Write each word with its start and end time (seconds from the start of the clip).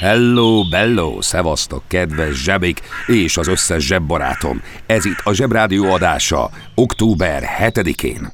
Hello, 0.00 0.68
bello, 0.68 1.22
szevasztok, 1.22 1.82
kedves 1.88 2.42
zsebik 2.42 2.80
és 3.06 3.36
az 3.36 3.48
összes 3.48 3.86
zsebbarátom. 3.86 4.62
Ez 4.86 5.04
itt 5.04 5.20
a 5.22 5.32
Zsebrádió 5.32 5.92
adása, 5.92 6.50
október 6.74 7.42
7-én. 7.58 8.32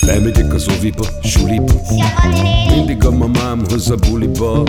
Lemegyek 0.00 0.54
az 0.54 0.68
oviba, 0.78 1.06
suliba. 1.22 1.72
Mindig 2.68 3.04
a 3.04 3.10
mamám 3.10 3.64
hoz 3.68 3.90
a 3.90 3.96
buliba. 3.96 4.62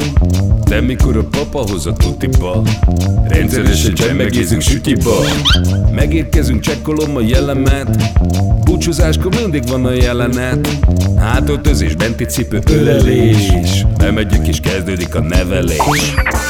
De 0.64 0.82
mikor 0.82 1.18
a 1.18 1.24
papa 1.24 1.60
hoz 1.70 1.86
a 1.86 1.94
tutiba 1.94 2.62
Rendszeresen 3.28 3.94
csemmegézünk 3.94 4.62
sütiba. 4.62 5.16
Megérkezünk, 5.92 6.62
csekkolom 6.62 7.16
a 7.16 7.22
jellemet. 7.22 7.98
Búcsúzáskor 8.64 9.36
mindig 9.36 9.68
van 9.68 9.86
a 9.86 9.92
jelenet. 9.92 10.70
Hátöltözés, 11.18 11.96
benti 11.96 12.26
cipő, 12.26 12.62
ölelés 12.72 13.52
Bemegyek 14.16 14.48
és 14.48 14.60
kezdődik 14.60 15.16
a 15.16 15.20
nevelés 15.20 16.14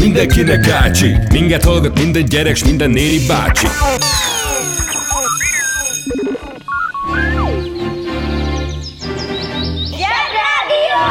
mindenkinek 0.00 0.68
ácsi 0.68 1.16
Minket 1.32 1.64
hallgat 1.64 1.98
minden 1.98 2.24
gyerek, 2.24 2.56
s 2.56 2.64
minden 2.64 2.90
néri 2.90 3.26
bácsi 3.26 3.66
Zsebrádió! 9.90 11.02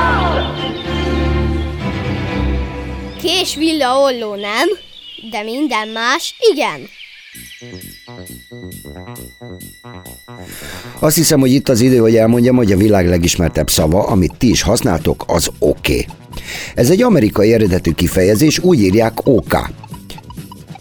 Kés 3.21 3.55
villa 3.55 3.97
olló 3.97 4.35
nem, 4.35 4.67
de 5.31 5.43
minden 5.43 5.87
más 5.87 6.35
igen. 6.53 6.79
Azt 10.99 11.15
hiszem, 11.15 11.39
hogy 11.39 11.51
itt 11.51 11.69
az 11.69 11.81
idő, 11.81 11.97
hogy 11.97 12.15
elmondjam, 12.15 12.55
hogy 12.55 12.71
a 12.71 12.77
világ 12.77 13.07
legismertebb 13.07 13.69
szava, 13.69 14.07
amit 14.07 14.33
ti 14.37 14.49
is 14.49 14.61
használtok, 14.61 15.23
az 15.27 15.49
oké. 15.59 15.93
Okay. 15.93 16.24
Ez 16.75 16.89
egy 16.89 17.01
amerikai 17.01 17.53
eredetű 17.53 17.91
kifejezés, 17.91 18.59
úgy 18.59 18.81
írják 18.81 19.13
OK. 19.23 19.69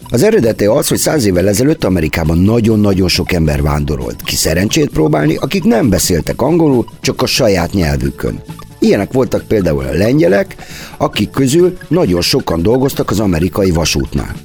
Az 0.09 0.23
eredete 0.23 0.71
az, 0.71 0.87
hogy 0.87 0.97
száz 0.97 1.25
évvel 1.25 1.47
ezelőtt 1.47 1.83
Amerikában 1.83 2.37
nagyon-nagyon 2.37 3.07
sok 3.07 3.31
ember 3.31 3.61
vándorolt 3.61 4.23
ki 4.23 4.35
szerencsét 4.35 4.89
próbálni, 4.89 5.35
akik 5.35 5.63
nem 5.63 5.89
beszéltek 5.89 6.41
angolul, 6.41 6.85
csak 7.01 7.21
a 7.21 7.25
saját 7.25 7.73
nyelvükön. 7.73 8.41
Ilyenek 8.79 9.13
voltak 9.13 9.47
például 9.47 9.85
a 9.85 9.97
lengyelek, 9.97 10.55
akik 10.97 11.29
közül 11.29 11.77
nagyon 11.87 12.21
sokan 12.21 12.61
dolgoztak 12.61 13.09
az 13.09 13.19
amerikai 13.19 13.71
vasútnál. 13.71 14.35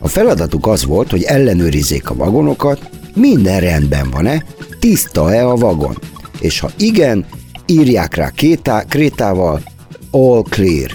A 0.00 0.08
feladatuk 0.08 0.66
az 0.66 0.84
volt, 0.84 1.10
hogy 1.10 1.22
ellenőrizzék 1.22 2.10
a 2.10 2.14
vagonokat, 2.14 2.90
minden 3.14 3.60
rendben 3.60 4.10
van-e, 4.10 4.44
tiszta-e 4.78 5.46
a 5.48 5.56
vagon, 5.56 5.98
és 6.40 6.60
ha 6.60 6.70
igen, 6.78 7.26
írják 7.66 8.14
rá 8.14 8.30
kétá, 8.30 8.82
krétával 8.82 9.62
all 10.10 10.42
clear. 10.42 10.90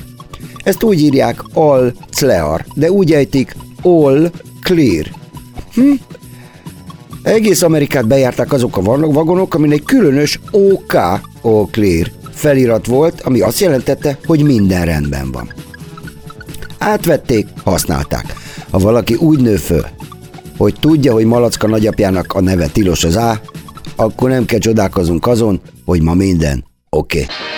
Ezt 0.63 0.83
úgy 0.83 1.01
írják 1.01 1.43
all 1.53 1.93
clear, 2.11 2.65
de 2.75 2.91
úgy 2.91 3.11
ejtik 3.11 3.55
all 3.81 4.31
clear. 4.61 5.05
Hm? 5.73 5.91
Egész 7.23 7.61
Amerikát 7.61 8.07
bejárták 8.07 8.53
azok 8.53 8.77
a 8.77 8.81
vagonok, 8.81 9.53
amin 9.53 9.71
egy 9.71 9.83
különös 9.83 10.39
OK, 10.51 10.93
all 11.41 11.67
clear 11.71 12.11
felirat 12.43 12.85
volt, 12.85 13.21
ami 13.21 13.41
azt 13.41 13.59
jelentette, 13.59 14.17
hogy 14.25 14.43
minden 14.43 14.85
rendben 14.85 15.31
van. 15.31 15.53
Átvették, 16.77 17.47
használták. 17.63 18.25
Ha 18.69 18.77
valaki 18.77 19.15
úgy 19.15 19.39
nő 19.39 19.55
föl, 19.55 19.85
hogy 20.57 20.75
tudja, 20.79 21.13
hogy 21.13 21.25
Malacka 21.25 21.67
nagyapjának 21.67 22.33
a 22.33 22.41
neve 22.41 22.67
Tilos 22.67 23.03
az 23.03 23.15
A, 23.15 23.41
akkor 23.95 24.29
nem 24.29 24.45
kell 24.45 24.59
csodálkozunk 24.59 25.27
azon, 25.27 25.61
hogy 25.85 26.01
ma 26.01 26.13
minden 26.13 26.65
oké. 26.89 27.21
Okay. 27.21 27.52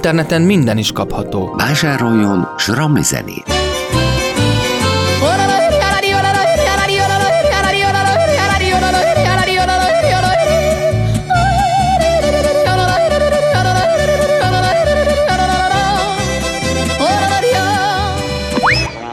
Interneten 0.00 0.42
minden 0.42 0.78
is 0.78 0.92
kapható. 0.92 1.54
Vásároljon 1.56 2.48
Sramli 2.56 3.02
zenét! 3.02 3.44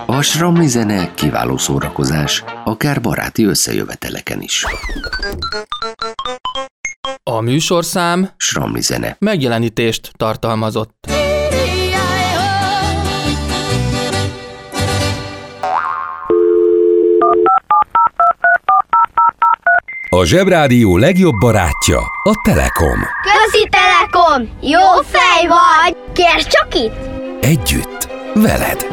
A 0.06 0.22
Sramli 0.22 0.68
zene 0.68 1.14
kiváló 1.14 1.58
szórakozás, 1.58 2.44
akár 2.64 3.02
baráti 3.02 3.46
összejöveteleken 3.46 4.42
is. 4.42 4.66
A 7.30 7.42
műsorszám 7.42 8.30
Sramli 8.38 8.82
zene. 8.82 9.16
megjelenítést 9.20 10.12
tartalmazott. 10.16 11.08
A 20.10 20.26
Zsebrádió 20.26 20.98
legjobb 20.98 21.36
barátja 21.40 22.00
a 22.24 22.42
Telekom. 22.44 23.00
Közi 23.22 23.70
Telekom! 23.70 24.50
Jó 24.62 25.02
fej 25.04 25.48
vagy! 25.48 25.98
Kérd 26.14 26.48
csak 26.48 26.76
itt! 26.76 27.10
Együtt, 27.42 28.08
veled. 28.34 28.86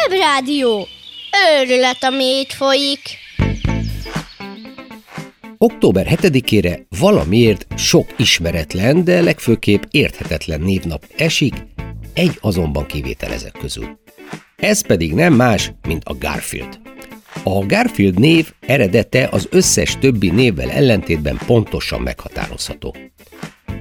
Zsebrádió! 0.00 0.86
Őrület, 1.60 2.04
ami 2.04 2.24
itt 2.24 2.52
folyik. 2.52 3.00
Október 5.58 6.06
7-ére 6.10 6.80
valamiért 6.98 7.66
sok 7.76 8.14
ismeretlen, 8.16 9.04
de 9.04 9.20
legfőképp 9.20 9.82
érthetetlen 9.90 10.60
névnap 10.60 11.04
esik, 11.16 11.54
egy 12.14 12.38
azonban 12.40 12.86
kivétel 12.86 13.32
ezek 13.32 13.52
közül. 13.52 13.98
Ez 14.56 14.86
pedig 14.86 15.14
nem 15.14 15.34
más, 15.34 15.72
mint 15.86 16.04
a 16.04 16.14
Garfield. 16.18 16.78
A 17.44 17.66
Garfield 17.66 18.18
név 18.18 18.52
eredete 18.60 19.28
az 19.30 19.48
összes 19.50 19.98
többi 19.98 20.30
névvel 20.30 20.70
ellentétben 20.70 21.38
pontosan 21.46 22.00
meghatározható. 22.00 22.96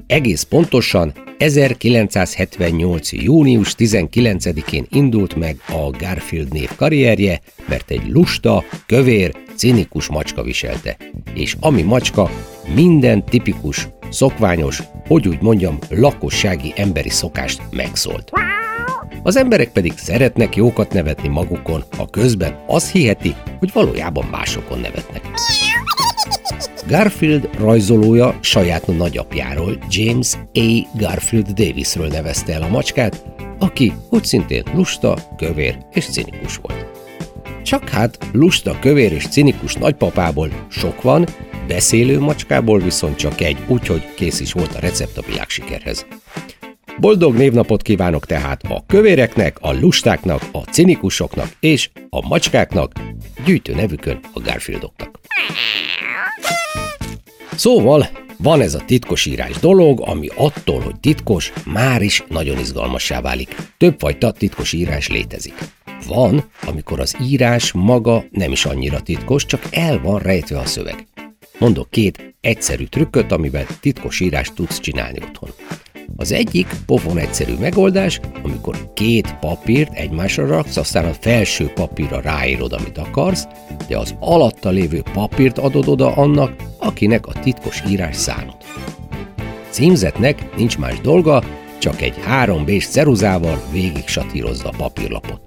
Egész 0.09 0.43
pontosan 0.43 1.13
1978. 1.37 3.11
június 3.11 3.75
19-én 3.77 4.85
indult 4.89 5.35
meg 5.35 5.61
a 5.67 5.89
Garfield 5.89 6.53
név 6.53 6.69
karrierje, 6.75 7.41
mert 7.67 7.91
egy 7.91 8.07
lusta, 8.07 8.63
kövér, 8.85 9.35
cinikus 9.55 10.07
macska 10.07 10.43
viselte. 10.43 10.97
És 11.33 11.55
ami 11.59 11.81
macska, 11.81 12.31
minden 12.73 13.25
tipikus, 13.25 13.87
szokványos, 14.09 14.83
hogy 15.07 15.27
úgy 15.27 15.41
mondjam, 15.41 15.77
lakossági 15.89 16.73
emberi 16.75 17.09
szokást 17.09 17.61
megszólt. 17.71 18.31
Az 19.23 19.35
emberek 19.35 19.71
pedig 19.71 19.93
szeretnek 19.95 20.55
jókat 20.55 20.93
nevetni 20.93 21.27
magukon, 21.27 21.83
a 21.97 22.09
közben 22.09 22.63
azt 22.67 22.91
hihetik, 22.91 23.35
hogy 23.59 23.71
valójában 23.73 24.25
másokon 24.31 24.79
nevetnek. 24.79 25.21
Garfield 26.89 27.49
rajzolója 27.57 28.37
saját 28.41 28.87
nagyapjáról, 28.87 29.77
James 29.89 30.33
A. 30.53 30.97
Garfield 30.97 31.47
Davisről 31.47 32.07
nevezte 32.07 32.53
el 32.53 32.61
a 32.61 32.67
macskát, 32.67 33.25
aki 33.59 33.93
úgy 34.09 34.23
szintén 34.23 34.63
lusta, 34.73 35.17
kövér 35.37 35.77
és 35.91 36.05
cinikus 36.05 36.55
volt. 36.55 36.85
Csak 37.63 37.89
hát 37.89 38.17
lusta, 38.31 38.79
kövér 38.79 39.11
és 39.11 39.27
cinikus 39.27 39.73
nagypapából 39.73 40.49
sok 40.69 41.01
van, 41.01 41.25
beszélő 41.67 42.19
macskából 42.19 42.79
viszont 42.79 43.15
csak 43.15 43.41
egy, 43.41 43.57
úgyhogy 43.67 44.13
kész 44.15 44.39
is 44.39 44.53
volt 44.53 44.75
a 44.75 44.79
recept 44.79 45.17
a 45.17 45.23
világsikerhez. 45.27 46.05
Boldog 46.99 47.35
névnapot 47.35 47.81
kívánok 47.81 48.25
tehát 48.25 48.63
a 48.63 48.83
kövéreknek, 48.87 49.57
a 49.61 49.73
lustáknak, 49.73 50.41
a 50.51 50.57
cinikusoknak 50.57 51.49
és 51.59 51.89
a 52.09 52.27
macskáknak, 52.27 52.91
gyűjtő 53.45 53.75
nevükön 53.75 54.19
a 54.33 54.39
Garfieldoknak. 54.39 55.19
Szóval 57.55 58.09
van 58.37 58.61
ez 58.61 58.73
a 58.73 58.85
titkosírás 58.85 59.57
dolog, 59.57 60.01
ami 60.01 60.27
attól, 60.35 60.79
hogy 60.79 60.99
titkos, 60.99 61.53
már 61.65 62.01
is 62.01 62.23
nagyon 62.27 62.59
izgalmassá 62.59 63.21
válik. 63.21 63.55
Többfajta 63.77 64.31
titkosírás 64.31 65.07
létezik. 65.07 65.53
Van, 66.07 66.43
amikor 66.65 66.99
az 66.99 67.15
írás 67.21 67.71
maga 67.71 68.23
nem 68.31 68.51
is 68.51 68.65
annyira 68.65 69.01
titkos, 69.01 69.45
csak 69.45 69.61
el 69.71 70.01
van 70.01 70.19
rejtve 70.19 70.59
a 70.59 70.65
szöveg. 70.65 71.07
Mondok 71.57 71.89
két 71.89 72.35
egyszerű 72.41 72.85
trükköt, 72.85 73.31
amivel 73.31 73.65
titkos 73.79 74.19
írást 74.19 74.53
tudsz 74.53 74.79
csinálni 74.79 75.19
otthon. 75.21 75.49
Az 76.15 76.31
egyik 76.31 76.67
pofon 76.85 77.17
egyszerű 77.17 77.53
megoldás, 77.59 78.19
amikor 78.43 78.93
két 78.93 79.35
papírt 79.39 79.93
egymásra 79.93 80.47
raksz, 80.47 80.77
aztán 80.77 81.05
a 81.05 81.13
felső 81.19 81.71
papírra 81.73 82.21
ráírod, 82.21 82.73
amit 82.73 82.97
akarsz, 82.97 83.47
de 83.87 83.97
az 83.97 84.15
alatta 84.19 84.69
lévő 84.69 85.03
papírt 85.13 85.57
adod 85.57 85.87
oda 85.87 86.15
annak, 86.15 86.55
akinek 86.79 87.27
a 87.27 87.39
titkos 87.39 87.83
írás 87.89 88.15
szánod. 88.15 88.57
Címzetnek 89.69 90.55
nincs 90.57 90.77
más 90.77 91.01
dolga, 91.01 91.43
csak 91.79 92.01
egy 92.01 92.15
3B-s 92.29 92.87
ceruzával 92.87 93.61
végig 93.71 94.07
satírozza 94.07 94.67
a 94.67 94.73
papírlapot. 94.77 95.41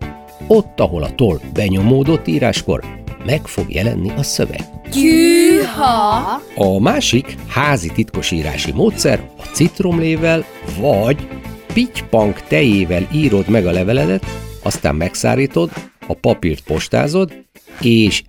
Ott, 0.46 0.80
ahol 0.80 1.02
a 1.02 1.14
toll 1.14 1.40
benyomódott 1.52 2.26
íráskor, 2.26 3.01
meg 3.24 3.46
fog 3.46 3.72
jelenni 3.72 4.10
a 4.16 4.22
szöveg. 4.22 4.60
Gyűha! 4.92 6.40
A 6.54 6.80
másik 6.80 7.34
házi 7.48 7.90
titkosírási 7.94 8.72
módszer 8.72 9.30
a 9.38 9.42
citromlével 9.42 10.44
vagy 10.80 11.28
pitypank 11.72 12.40
tejével 12.40 13.08
írod 13.12 13.48
meg 13.48 13.66
a 13.66 13.70
leveledet, 13.70 14.26
aztán 14.62 14.94
megszárítod, 14.94 15.70
a 16.06 16.14
papírt 16.14 16.60
postázod, 16.60 17.32
és 17.80 18.22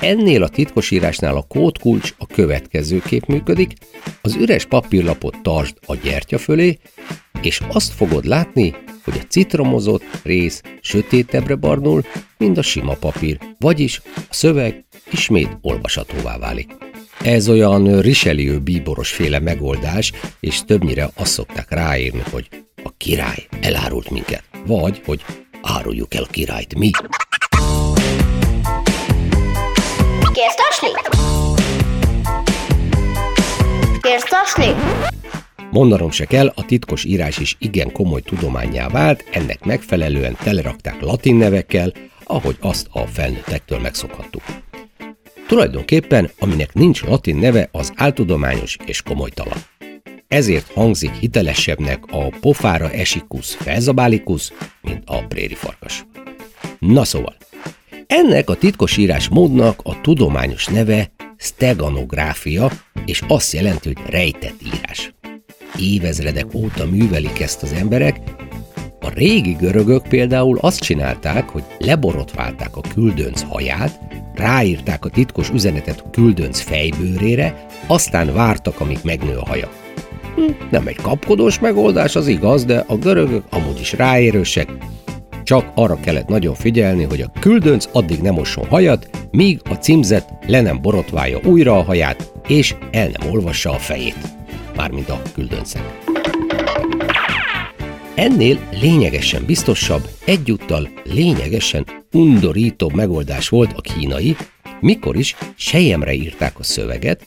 ennél 0.00 0.42
a 0.42 0.48
titkosírásnál 0.48 1.36
a 1.36 1.44
kódkulcs 1.48 2.14
a 2.18 2.26
következőképp 2.26 3.26
működik, 3.26 3.72
az 4.20 4.34
üres 4.34 4.64
papírlapot 4.64 5.36
tartsd 5.42 5.76
a 5.86 5.94
gyertya 5.94 6.38
fölé, 6.38 6.78
és 7.42 7.60
azt 7.72 7.92
fogod 7.92 8.24
látni, 8.24 8.74
hogy 9.04 9.18
a 9.22 9.26
citromozott 9.28 10.02
rész 10.22 10.62
sötétebbre 10.80 11.54
barnul, 11.54 12.04
mint 12.38 12.58
a 12.58 12.62
sima 12.62 12.94
papír, 12.94 13.38
vagyis 13.58 14.00
a 14.14 14.20
szöveg 14.30 14.84
ismét 15.10 15.56
olvashatóvá 15.60 16.38
válik. 16.38 16.76
Ez 17.24 17.48
olyan 17.48 18.00
Richelieu 18.00 18.60
bíboros 18.60 19.10
féle 19.10 19.38
megoldás, 19.38 20.12
és 20.40 20.64
többnyire 20.64 21.10
azt 21.14 21.32
szokták 21.32 21.70
ráírni, 21.70 22.22
hogy 22.30 22.48
a 22.84 22.90
király 22.96 23.46
elárult 23.60 24.10
minket, 24.10 24.44
vagy 24.66 25.02
hogy 25.04 25.24
áruljuk 25.62 26.14
el 26.14 26.22
a 26.22 26.30
királyt 26.30 26.78
mi. 26.78 26.90
Kérsz 34.02 34.28
tasni? 34.28 34.74
Mondanom 35.72 36.10
se 36.10 36.24
kell, 36.24 36.52
a 36.54 36.64
titkos 36.64 37.04
írás 37.04 37.38
is 37.38 37.56
igen 37.58 37.92
komoly 37.92 38.20
tudományá 38.20 38.88
vált, 38.88 39.24
ennek 39.30 39.64
megfelelően 39.64 40.36
telerakták 40.42 41.00
latin 41.00 41.34
nevekkel, 41.34 41.92
ahogy 42.24 42.56
azt 42.60 42.86
a 42.90 43.06
felnőttektől 43.06 43.78
megszokhattuk. 43.78 44.42
Tulajdonképpen, 45.46 46.30
aminek 46.38 46.72
nincs 46.72 47.02
latin 47.02 47.36
neve, 47.36 47.68
az 47.72 47.92
áltudományos 47.94 48.76
és 48.86 49.02
komolytalan. 49.02 49.58
Ezért 50.28 50.72
hangzik 50.72 51.12
hitelesebbnek 51.14 52.04
a 52.10 52.28
pofára 52.40 52.90
esikusz 52.90 53.54
felzabálikusz, 53.54 54.52
mint 54.80 55.02
a 55.06 55.26
prérifarkas. 55.26 56.06
Na 56.78 57.04
szóval, 57.04 57.36
ennek 58.06 58.50
a 58.50 58.56
titkosírás 58.56 59.28
módnak 59.28 59.80
a 59.82 60.00
tudományos 60.00 60.66
neve 60.66 61.10
steganográfia, 61.36 62.70
és 63.06 63.22
azt 63.28 63.52
jelenti, 63.52 63.92
hogy 63.92 64.10
rejtett 64.10 64.56
írás. 64.66 65.12
Évezredek 65.78 66.46
óta 66.54 66.86
művelik 66.86 67.40
ezt 67.40 67.62
az 67.62 67.72
emberek, 67.72 68.20
a 69.00 69.10
régi 69.14 69.52
görögök 69.52 70.08
például 70.08 70.58
azt 70.60 70.80
csinálták, 70.80 71.48
hogy 71.48 71.62
leborotválták 71.78 72.76
a 72.76 72.80
küldönc 72.94 73.42
haját, 73.42 74.00
ráírták 74.34 75.04
a 75.04 75.08
titkos 75.08 75.50
üzenetet 75.50 76.02
a 76.06 76.10
küldönc 76.10 76.60
fejbőrére, 76.60 77.66
aztán 77.86 78.34
vártak, 78.34 78.80
amíg 78.80 78.98
megnő 79.02 79.36
a 79.36 79.46
haja. 79.46 79.68
Hm, 80.34 80.52
nem 80.70 80.86
egy 80.86 80.96
kapkodós 80.96 81.58
megoldás, 81.58 82.16
az 82.16 82.26
igaz, 82.26 82.64
de 82.64 82.84
a 82.86 82.96
görögök 82.96 83.44
amúgy 83.50 83.80
is 83.80 83.92
ráérősek, 83.92 84.68
csak 85.44 85.72
arra 85.74 86.00
kellett 86.00 86.28
nagyon 86.28 86.54
figyelni, 86.54 87.04
hogy 87.04 87.20
a 87.20 87.32
küldönc 87.40 87.88
addig 87.92 88.20
nem 88.20 88.34
mosson 88.34 88.66
hajat, 88.66 89.08
míg 89.30 89.60
a 89.70 89.74
címzet 89.74 90.32
le 90.46 90.60
nem 90.60 90.80
borotválja 90.82 91.40
újra 91.44 91.78
a 91.78 91.82
haját, 91.82 92.32
és 92.48 92.74
el 92.90 93.10
nem 93.18 93.32
olvassa 93.32 93.70
a 93.70 93.78
fejét. 93.78 94.41
Mármint 94.76 95.08
a 95.08 95.22
küldöncek. 95.34 95.82
Ennél 98.14 98.58
lényegesen 98.80 99.44
biztosabb, 99.44 100.08
egyúttal 100.24 100.88
lényegesen 101.04 101.86
undorítóbb 102.12 102.94
megoldás 102.94 103.48
volt 103.48 103.72
a 103.76 103.80
kínai, 103.80 104.36
mikor 104.80 105.16
is 105.16 105.36
sejemre 105.56 106.12
írták 106.12 106.58
a 106.58 106.62
szöveget, 106.62 107.26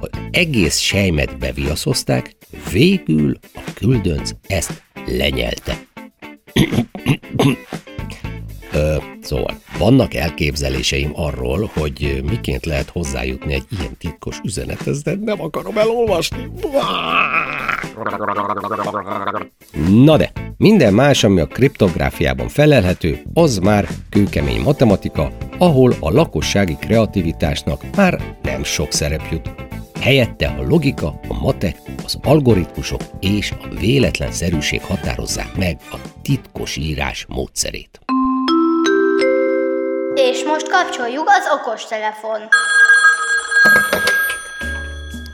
az 0.00 0.08
egész 0.30 0.78
sejmet 0.78 1.38
beviaszozták, 1.38 2.36
végül 2.72 3.38
a 3.54 3.70
küldönc 3.74 4.30
ezt 4.46 4.82
lenyelte. 5.06 5.78
Szóval, 9.20 9.60
vannak 9.78 10.14
elképzeléseim 10.14 11.10
arról, 11.14 11.70
hogy 11.74 12.22
miként 12.30 12.66
lehet 12.66 12.90
hozzájutni 12.90 13.52
egy 13.52 13.66
ilyen 13.80 13.96
titkos 13.98 14.40
üzenethez, 14.44 15.02
de 15.02 15.14
nem 15.20 15.42
akarom 15.42 15.78
elolvasni. 15.78 16.50
Na 20.04 20.16
de, 20.16 20.32
minden 20.56 20.94
más, 20.94 21.24
ami 21.24 21.40
a 21.40 21.46
kriptográfiában 21.46 22.48
felelhető, 22.48 23.22
az 23.34 23.58
már 23.58 23.88
kőkemény 24.10 24.62
matematika, 24.62 25.30
ahol 25.58 25.94
a 26.00 26.10
lakossági 26.10 26.76
kreativitásnak 26.80 27.82
már 27.96 28.36
nem 28.42 28.64
sok 28.64 28.92
szerep 28.92 29.22
jut. 29.30 29.50
Helyette 30.00 30.46
a 30.46 30.62
logika, 30.68 31.20
a 31.28 31.40
matek, 31.40 31.76
az 32.04 32.18
algoritmusok 32.22 33.00
és 33.20 33.50
a 33.50 33.74
véletlenszerűség 33.80 34.82
határozzák 34.82 35.56
meg 35.56 35.76
a 35.90 35.96
titkos 36.22 36.76
írás 36.76 37.26
módszerét. 37.28 38.00
És 40.20 40.44
most 40.44 40.68
kapcsoljuk 40.68 41.28
az 41.28 41.48
okostelefon. 41.52 42.48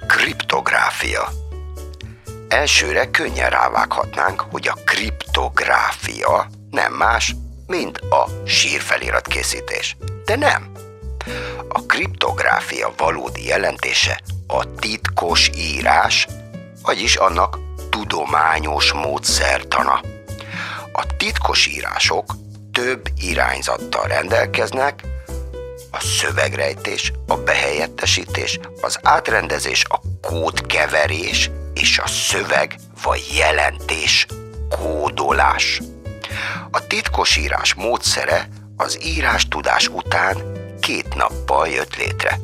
Kriptográfia. 0.07 1.29
Elsőre 2.49 3.11
könnyen 3.11 3.51
rávághatnánk, 3.51 4.41
hogy 4.51 4.69
a 4.69 4.79
kriptográfia 4.85 6.47
nem 6.71 6.93
más, 6.93 7.35
mint 7.67 7.99
a 7.99 8.27
sírfelirat 8.45 9.27
készítés. 9.27 9.97
De 10.25 10.37
nem. 10.37 10.73
A 11.69 11.87
kriptográfia 11.87 12.93
valódi 12.97 13.47
jelentése 13.47 14.21
a 14.47 14.75
titkos 14.75 15.51
írás, 15.57 16.27
vagyis 16.83 17.17
annak 17.17 17.59
tudományos 17.91 18.93
módszertana. 18.93 20.01
A 20.93 21.17
titkos 21.17 21.67
írások 21.67 22.25
több 22.77 23.09
irányzattal 23.21 24.07
rendelkeznek, 24.07 25.05
a 25.91 26.01
szövegrejtés, 26.01 27.13
a 27.27 27.37
behelyettesítés, 27.37 28.61
az 28.81 28.99
átrendezés, 29.03 29.85
a 29.89 30.01
kódkeverés 30.21 31.51
és 31.75 31.99
a 31.99 32.07
szöveg 32.07 32.77
vagy 33.03 33.33
jelentés 33.37 34.27
kódolás. 34.69 35.81
A 36.71 36.87
titkosírás 36.87 37.75
módszere 37.75 38.49
az 38.77 38.99
írás 39.05 39.49
tudás 39.49 39.89
után 39.89 40.37
két 40.81 41.15
nappal 41.15 41.69
jött 41.69 41.97
létre. 41.97 42.41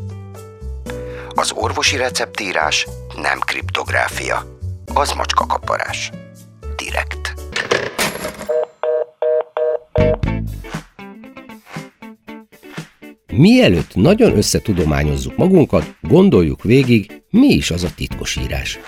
Az 1.34 1.52
orvosi 1.54 1.96
receptírás 1.96 2.86
nem 3.16 3.38
kriptográfia, 3.38 4.58
az 4.94 5.12
macskakaparás. 5.12 6.10
Direkt. 6.76 7.21
Mielőtt 13.36 13.94
nagyon 13.94 14.36
összetudományozzuk 14.36 15.36
magunkat, 15.36 15.94
gondoljuk 16.00 16.62
végig, 16.62 17.22
mi 17.30 17.46
is 17.46 17.70
az 17.70 17.84
a 17.84 17.94
titkosírás. 17.94 18.78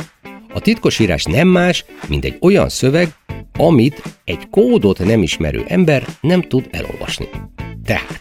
A 0.52 0.60
titkosírás 0.60 1.24
nem 1.24 1.48
más, 1.48 1.84
mint 2.08 2.24
egy 2.24 2.36
olyan 2.40 2.68
szöveg, 2.68 3.14
amit 3.58 4.02
egy 4.24 4.48
kódot 4.50 4.98
nem 4.98 5.22
ismerő 5.22 5.64
ember 5.66 6.06
nem 6.20 6.42
tud 6.42 6.68
elolvasni. 6.70 7.28
Tehát, 7.84 8.20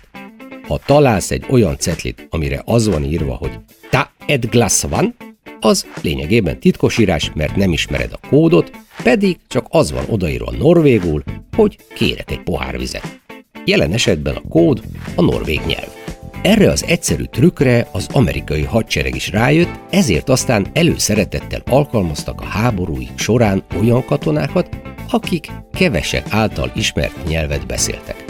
ha 0.68 0.80
találsz 0.86 1.32
egy 1.32 1.46
olyan 1.50 1.78
cetlit, 1.78 2.28
amire 2.30 2.62
az 2.66 2.88
van 2.88 3.04
írva, 3.04 3.34
hogy 3.34 3.60
ta 3.90 4.12
ed 4.26 4.46
glass 4.46 4.82
van, 4.82 5.16
az 5.60 5.88
lényegében 6.02 6.60
titkosírás, 6.60 7.32
mert 7.36 7.56
nem 7.56 7.72
ismered 7.72 8.12
a 8.22 8.28
kódot, 8.28 8.72
pedig 9.04 9.38
csak 9.48 9.66
az 9.70 9.92
van 9.92 10.06
odaírva 10.10 10.52
norvégul, 10.52 11.24
hogy 11.56 11.78
kérek 11.94 12.32
egy 12.32 12.44
pohár 12.44 12.78
vizet. 12.78 13.20
Jelen 13.66 13.94
esetben 13.94 14.36
a 14.36 14.48
kód 14.50 14.82
a 15.16 15.22
norvég 15.22 15.62
nyelv. 15.66 16.03
Erre 16.44 16.72
az 16.72 16.86
egyszerű 16.88 17.24
trükkre 17.24 17.88
az 17.92 18.08
amerikai 18.12 18.64
hadsereg 18.64 19.16
is 19.16 19.30
rájött, 19.30 19.80
ezért 19.90 20.30
aztán 20.30 20.68
előszeretettel 20.74 21.62
alkalmaztak 21.66 22.42
a 22.42 22.46
háborúik 22.46 23.12
során 23.16 23.64
olyan 23.80 24.06
katonákat, 24.06 24.70
akik 25.10 25.52
kevesek 25.74 26.26
által 26.30 26.72
ismert 26.76 27.28
nyelvet 27.28 27.68
beszéltek. 27.68 28.26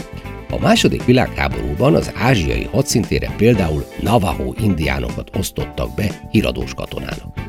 A 0.49 0.59
második 0.59 1.05
világháborúban 1.05 1.95
az 1.95 2.11
ázsiai 2.15 2.67
hadszintéren 2.71 3.35
például 3.35 3.85
Navajo 4.01 4.53
indiánokat 4.61 5.29
osztottak 5.37 5.95
be 5.95 6.27
híradós 6.31 6.73
katonának. 6.73 7.39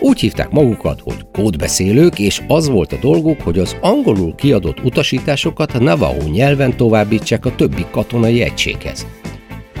Úgy 0.00 0.20
hívták 0.20 0.50
magukat, 0.50 1.00
hogy 1.00 1.26
kódbeszélők, 1.32 2.18
és 2.18 2.42
az 2.46 2.68
volt 2.68 2.92
a 2.92 2.98
dolguk, 3.00 3.40
hogy 3.40 3.58
az 3.58 3.76
angolul 3.80 4.34
kiadott 4.34 4.84
utasításokat 4.84 5.78
Navajo 5.78 6.28
nyelven 6.28 6.76
továbbítsák 6.76 7.46
a 7.46 7.54
többi 7.54 7.86
katonai 7.90 8.42
egységhez. 8.42 9.06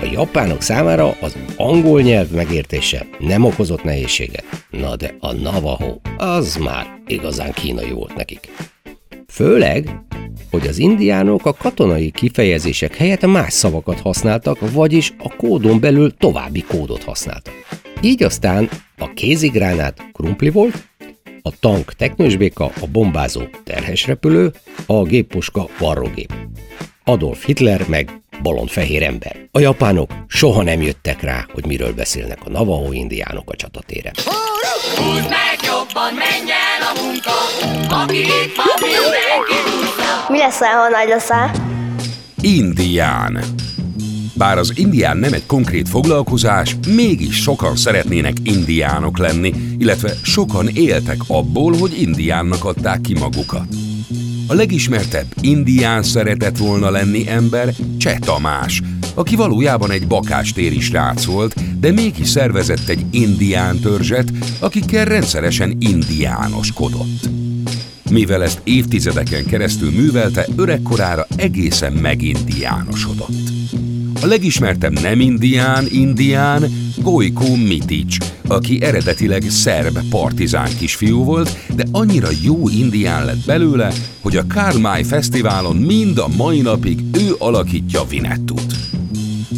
A 0.00 0.04
japánok 0.12 0.62
számára 0.62 1.16
az 1.20 1.36
angol 1.56 2.00
nyelv 2.00 2.30
megértése 2.30 3.06
nem 3.18 3.44
okozott 3.44 3.82
nehézséget. 3.82 4.44
Na 4.70 4.96
de 4.96 5.16
a 5.20 5.32
Navajo 5.32 5.96
az 6.16 6.56
már 6.56 6.86
igazán 7.06 7.52
kínai 7.52 7.90
volt 7.90 8.14
nekik. 8.14 8.50
Főleg, 9.26 9.88
hogy 10.50 10.66
az 10.66 10.78
indiánok 10.78 11.46
a 11.46 11.52
katonai 11.52 12.10
kifejezések 12.10 12.96
helyett 12.96 13.26
más 13.26 13.52
szavakat 13.52 14.00
használtak, 14.00 14.72
vagyis 14.72 15.14
a 15.18 15.36
kódon 15.36 15.80
belül 15.80 16.16
további 16.16 16.62
kódot 16.62 17.02
használtak. 17.02 17.54
Így 18.00 18.22
aztán 18.22 18.68
a 18.98 19.12
kézigránát 19.12 20.10
krumpli 20.12 20.50
volt, 20.50 20.88
a 21.42 21.58
tank 21.60 21.92
teknősbéka, 21.92 22.64
a 22.64 22.86
bombázó 22.92 23.42
terhesrepülő, 23.64 24.52
a 24.86 25.02
géppuska 25.02 25.68
varrógép. 25.78 26.32
Adolf 27.08 27.44
Hitler 27.44 27.88
meg 27.88 28.20
fehér 28.66 29.02
ember. 29.02 29.48
A 29.52 29.58
japánok 29.58 30.10
soha 30.26 30.62
nem 30.62 30.82
jöttek 30.82 31.22
rá, 31.22 31.46
hogy 31.52 31.66
miről 31.66 31.94
beszélnek 31.94 32.38
a 32.44 32.50
Navajo 32.50 32.92
indiánok 32.92 33.50
a 33.50 33.56
csatatéren. 33.56 34.12
Húzd 34.96 35.28
meg 35.28 35.58
jobban, 35.64 36.14
menjen 36.14 36.80
a 36.80 37.02
munka, 37.02 37.30
aki 38.02 38.18
itt 38.18 38.56
van, 38.56 38.66
mindenki 38.80 40.28
Mi 40.28 40.38
lesz, 40.38 40.58
ha 40.58 40.88
nagy 40.88 41.08
leszel? 41.08 41.50
Indián. 42.40 43.44
Bár 44.38 44.58
az 44.58 44.72
indián 44.74 45.16
nem 45.16 45.32
egy 45.32 45.46
konkrét 45.46 45.88
foglalkozás, 45.88 46.76
mégis 46.94 47.36
sokan 47.42 47.76
szeretnének 47.76 48.36
indiánok 48.42 49.18
lenni, 49.18 49.54
illetve 49.78 50.14
sokan 50.22 50.68
éltek 50.68 51.16
abból, 51.26 51.76
hogy 51.76 52.00
indiánnak 52.00 52.64
adták 52.64 53.00
ki 53.00 53.14
magukat. 53.14 53.66
A 54.46 54.54
legismertebb 54.54 55.26
indián 55.40 56.02
szeretett 56.02 56.56
volna 56.56 56.90
lenni 56.90 57.28
ember 57.28 57.74
Cseh 57.98 58.18
Tamás, 58.18 58.82
aki 59.14 59.36
valójában 59.36 59.90
egy 59.90 60.06
bakástéri 60.06 60.80
srác 60.80 61.24
volt, 61.24 61.78
de 61.80 61.92
mégis 61.92 62.28
szervezett 62.28 62.88
egy 62.88 63.04
indián 63.10 63.78
törzset, 63.78 64.32
akikkel 64.60 65.04
rendszeresen 65.04 65.76
indiánoskodott. 65.80 67.28
Mivel 68.10 68.42
ezt 68.42 68.60
évtizedeken 68.64 69.46
keresztül 69.46 69.90
művelte, 69.90 70.46
öregkorára 70.56 71.26
egészen 71.36 71.92
megindiánosodott. 71.92 73.47
A 74.22 74.26
legismertebb 74.26 75.00
nem 75.00 75.20
indián 75.20 75.86
indián 75.90 76.64
Gojko 76.96 77.56
Mitic, 77.56 78.16
aki 78.46 78.82
eredetileg 78.82 79.42
szerb 79.50 79.98
partizán 80.10 80.68
kisfiú 80.78 81.24
volt, 81.24 81.56
de 81.74 81.84
annyira 81.90 82.28
jó 82.42 82.68
indián 82.68 83.24
lett 83.24 83.44
belőle, 83.46 83.92
hogy 84.20 84.36
a 84.36 84.44
May 84.80 85.02
Fesztiválon 85.02 85.76
mind 85.76 86.18
a 86.18 86.28
mai 86.36 86.60
napig 86.60 86.98
ő 87.12 87.34
alakítja 87.38 88.04
Vinettut. 88.04 88.74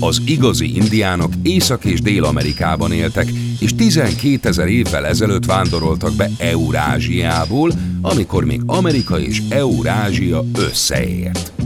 Az 0.00 0.22
igazi 0.26 0.76
indiánok 0.76 1.32
Észak- 1.42 1.84
és 1.84 2.00
Dél-Amerikában 2.00 2.92
éltek, 2.92 3.28
és 3.58 3.74
12 3.74 4.48
ezer 4.48 4.68
évvel 4.68 5.06
ezelőtt 5.06 5.44
vándoroltak 5.44 6.14
be 6.14 6.30
Eurázsiából, 6.38 7.72
amikor 8.00 8.44
még 8.44 8.60
Amerika 8.66 9.20
és 9.20 9.42
Eurázsia 9.48 10.44
összeért. 10.54 11.59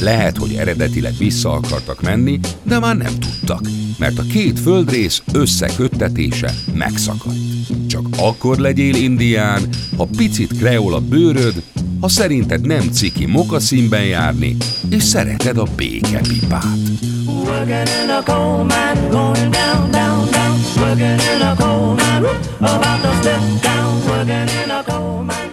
Lehet, 0.00 0.36
hogy 0.36 0.54
eredetileg 0.54 1.14
vissza 1.18 1.52
akartak 1.52 2.02
menni, 2.02 2.40
de 2.62 2.78
már 2.78 2.96
nem 2.96 3.18
tudtak, 3.18 3.60
mert 3.98 4.18
a 4.18 4.22
két 4.22 4.58
földrész 4.58 5.22
összeköttetése 5.32 6.54
megszakadt. 6.74 7.36
Csak 7.86 8.06
akkor 8.18 8.58
legyél 8.58 8.94
indián, 8.94 9.62
ha 9.96 10.08
picit 10.16 10.56
kreol 10.58 10.94
a 10.94 11.00
bőröd, 11.00 11.62
ha 12.00 12.08
szerinted 12.08 12.66
nem 12.66 12.90
ciki 12.92 13.26
mokaszínben 13.26 14.04
járni, 14.04 14.56
és 14.90 15.02
szereted 15.02 15.58
a 15.58 15.66
békepipát. 15.76 16.64
Working 17.26 17.88
in 18.02 18.10
a 18.10 18.22
coal 18.22 18.64
mine, 18.64 19.08
going 19.10 19.50
down, 19.50 19.90
down, 19.90 20.30
down. 20.30 20.58
Working 20.76 21.20
in 21.34 21.42
a 21.42 21.54
coal 21.54 21.94
mine, 21.94 22.28
about 22.58 23.02
to 23.02 23.12
step 23.20 23.40
down. 23.62 24.02
Working 24.06 24.48
in 24.64 24.70
a 24.70 24.82
coal 24.84 25.22
mine, 25.22 25.43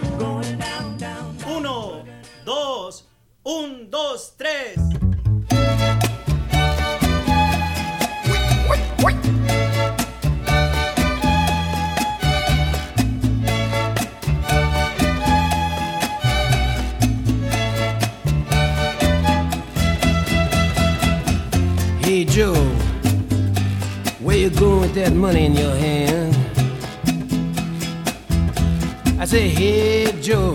with 24.94 25.04
that 25.04 25.14
money 25.14 25.46
in 25.46 25.54
your 25.54 25.74
hand? 25.74 26.36
I 29.18 29.24
say, 29.24 29.48
hey 29.48 30.12
Joe, 30.20 30.52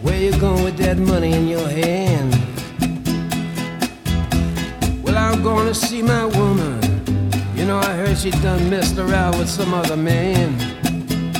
where 0.00 0.18
you 0.18 0.30
going 0.40 0.64
with 0.64 0.78
that 0.78 0.96
money 0.96 1.32
in 1.32 1.46
your 1.46 1.68
hand? 1.68 2.32
Well, 5.02 5.16
I'm 5.18 5.42
going 5.42 5.66
to 5.66 5.74
see 5.74 6.00
my 6.00 6.24
woman. 6.24 6.80
You 7.54 7.66
know, 7.66 7.78
I 7.78 7.92
heard 7.96 8.16
she 8.16 8.30
done 8.30 8.70
messed 8.70 8.96
around 8.98 9.38
with 9.38 9.50
some 9.50 9.74
other 9.74 9.96
man. 9.96 10.54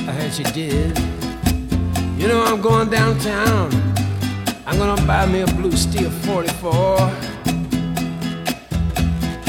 I 0.07 0.11
heard 0.11 0.31
she 0.31 0.43
did. 0.43 0.95
You 2.19 2.27
know, 2.27 2.43
I'm 2.43 2.61
going 2.61 2.89
downtown. 2.89 3.71
I'm 4.67 4.77
gonna 4.77 5.01
buy 5.07 5.25
me 5.25 5.41
a 5.41 5.47
blue 5.47 5.71
steel 5.71 6.09
44. 6.09 7.34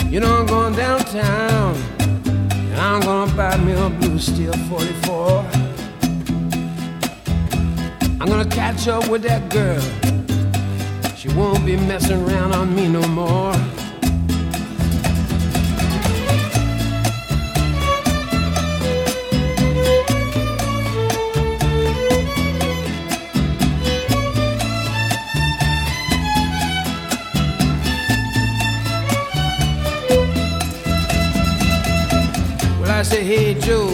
You 0.08 0.20
know, 0.20 0.36
I'm 0.38 0.46
going 0.46 0.74
downtown. 0.74 1.74
And 1.98 2.76
I'm 2.76 3.00
gonna 3.02 3.34
buy 3.34 3.56
me 3.58 3.72
a 3.72 3.90
blue 3.90 4.18
steel 4.18 4.52
44. 4.52 5.44
I'm 8.20 8.28
gonna 8.28 8.48
catch 8.48 8.88
up 8.88 9.08
with 9.08 9.22
that 9.22 9.50
girl. 9.50 9.82
She 11.16 11.28
won't 11.30 11.66
be 11.66 11.76
messing 11.76 12.22
around 12.22 12.52
on 12.52 12.74
me 12.74 12.88
no 12.88 13.06
more. 13.08 13.52
Say, 33.16 33.24
hey 33.24 33.54
Joe, 33.60 33.88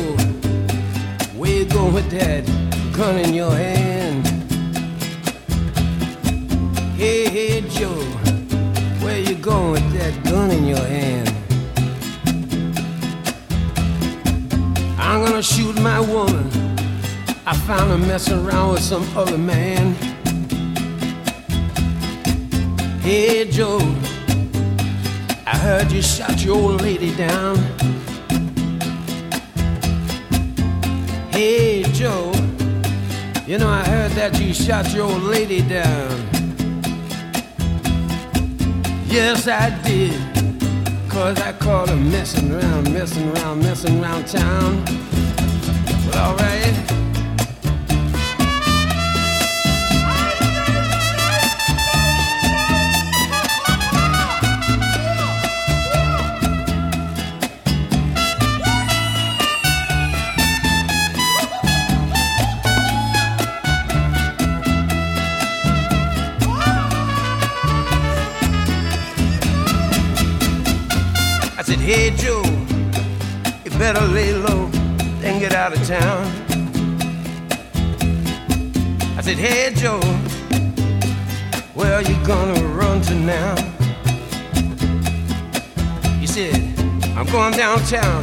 where 1.36 1.50
you 1.50 1.64
going 1.66 1.94
with 1.94 2.10
that 2.10 2.44
gun 2.92 3.18
in 3.18 3.32
your 3.32 3.52
hand? 3.52 4.26
Hey, 6.96 7.28
hey 7.28 7.60
Joe, 7.68 8.02
where 9.02 9.20
you 9.20 9.36
going 9.36 9.72
with 9.72 9.92
that 9.98 10.14
gun 10.24 10.50
in 10.50 10.64
your 10.66 10.86
hand? 10.96 11.28
I'm 14.98 15.24
gonna 15.24 15.42
shoot 15.42 15.80
my 15.80 16.00
woman. 16.00 16.46
I 17.46 17.54
found 17.68 17.90
her 17.92 17.98
messing 17.98 18.44
around 18.44 18.72
with 18.72 18.82
some 18.82 19.06
other 19.16 19.38
man. 19.38 19.94
Hey 23.02 23.48
Joe, 23.48 23.78
I 25.46 25.56
heard 25.66 25.92
you 25.92 26.02
shot 26.02 26.44
your 26.44 26.56
old 26.56 26.80
lady 26.80 27.14
down. 27.14 27.56
Hey 31.44 31.82
Joe, 31.92 32.30
you 33.48 33.58
know 33.58 33.68
I 33.68 33.82
heard 33.84 34.12
that 34.12 34.38
you 34.40 34.54
shot 34.54 34.94
your 34.94 35.10
old 35.10 35.24
lady 35.24 35.60
down. 35.60 36.08
Yes, 39.06 39.48
I 39.48 39.76
did. 39.82 40.14
Cause 41.10 41.40
I 41.40 41.52
caught 41.54 41.88
her 41.88 41.96
messing 41.96 42.52
around, 42.52 42.92
messing 42.92 43.28
around, 43.34 43.58
messing 43.58 44.00
around 44.00 44.28
town. 44.28 44.84
Well, 46.12 46.30
alright. 46.30 47.01
Hey 71.82 72.10
Joe, 72.10 72.42
you 73.64 73.70
better 73.76 74.04
lay 74.06 74.32
low 74.32 74.70
and 75.24 75.40
get 75.40 75.52
out 75.52 75.76
of 75.76 75.84
town. 75.84 76.26
I 79.16 79.20
said, 79.20 79.36
hey 79.36 79.72
Joe, 79.74 80.00
where 81.74 81.94
are 81.94 82.02
you 82.02 82.16
gonna 82.24 82.64
run 82.68 83.00
to 83.02 83.14
now? 83.16 83.56
He 86.20 86.26
said, 86.28 86.54
I'm 87.16 87.26
going 87.26 87.54
downtown 87.54 88.22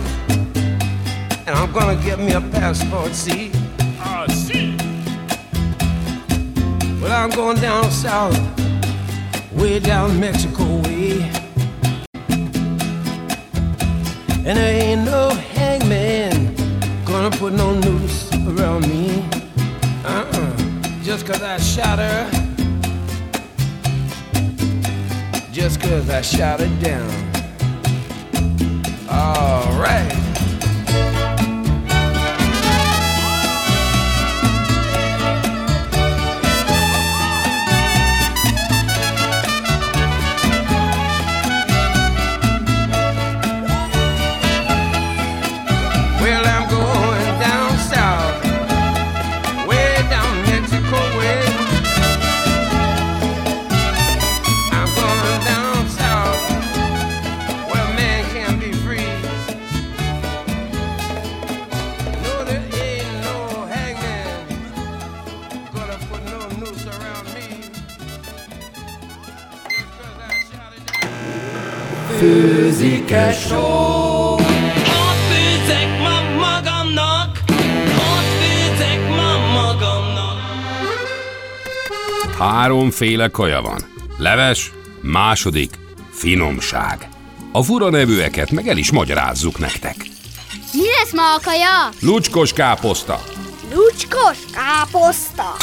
and 1.45 1.49
I'm 1.49 1.73
gonna 1.73 2.01
get 2.01 2.17
me 2.17 2.31
a 2.31 2.41
passport, 2.41 3.13
see? 3.13 3.51
Ah, 3.99 4.25
see. 4.29 4.77
Well, 7.01 7.11
I'm 7.11 7.29
going 7.31 7.59
down 7.59 7.91
south, 7.91 8.39
way 9.51 9.79
down 9.79 10.17
Mexico 10.17 10.63
way. 10.83 11.38
And 14.49 14.57
there 14.57 14.81
ain't 14.81 15.05
no 15.05 15.29
hangman 15.29 16.55
gonna 17.05 17.29
put 17.29 17.53
no 17.53 17.71
noose 17.81 18.33
around 18.33 18.88
me. 18.88 19.23
Uh-uh. 20.03 20.57
Just 21.03 21.27
cause 21.27 21.43
I 21.43 21.59
shot 21.59 21.99
her. 21.99 22.27
Just 25.51 25.79
cause 25.79 26.09
I 26.09 26.21
shot 26.21 26.62
her 26.62 26.81
down. 26.81 27.12
Alright. 29.07 30.18
Háromféle 82.99 83.27
kaja 83.27 83.62
van. 83.62 83.81
Leves, 84.17 84.71
második, 85.01 85.73
finomság. 86.12 87.09
A 87.51 87.63
fura 87.63 87.89
nevűeket 87.89 88.51
meg 88.51 88.67
el 88.67 88.77
is 88.77 88.91
magyarázzuk 88.91 89.59
nektek. 89.59 89.95
Mi 90.73 90.85
lesz 90.97 91.13
ma 91.13 91.33
a 91.33 91.39
kaja? 91.43 91.89
Lucskos 92.01 92.53
káposzta, 92.53 93.23
Lucskos 93.73 94.38
káposzta. 94.53 95.55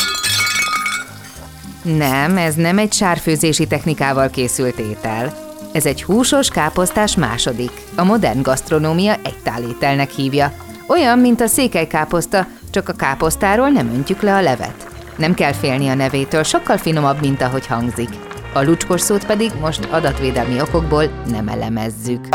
Nem, 1.82 2.36
ez 2.36 2.54
nem 2.54 2.78
egy 2.78 2.92
sárfőzési 2.92 3.66
technikával 3.66 4.30
készült 4.30 4.78
étel. 4.78 5.34
Ez 5.72 5.86
egy 5.86 6.02
húsos 6.02 6.48
káposztás 6.48 7.16
második. 7.16 7.72
A 7.94 8.04
modern 8.04 8.42
gasztronómia 8.42 9.16
egytálételnek 9.24 10.10
hívja. 10.10 10.52
Olyan, 10.88 11.18
mint 11.18 11.40
a 11.40 11.46
székelykáposzta, 11.46 12.46
csak 12.70 12.88
a 12.88 12.92
káposztáról 12.92 13.68
nem 13.68 13.88
öntjük 13.88 14.22
le 14.22 14.34
a 14.34 14.40
levet. 14.40 14.95
Nem 15.16 15.34
kell 15.34 15.52
félni 15.52 15.88
a 15.88 15.94
nevétől, 15.94 16.42
sokkal 16.42 16.76
finomabb, 16.76 17.20
mint 17.20 17.42
ahogy 17.42 17.66
hangzik. 17.66 18.08
A 18.52 18.62
lucskos 18.62 19.00
szót 19.00 19.26
pedig 19.26 19.50
most 19.60 19.84
adatvédelmi 19.84 20.60
okokból 20.60 21.04
nem 21.26 21.48
elemezzük. 21.48 22.28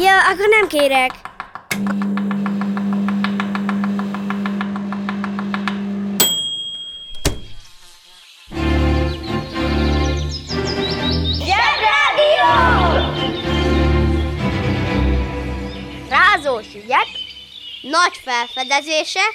Ja, 0.00 0.20
akkor 0.30 0.48
nem 0.48 0.68
kérek. 0.68 1.10
Rázós 16.08 16.66
ügyek, 16.74 17.06
Nagy 17.82 18.20
felfedezések, 18.24 19.34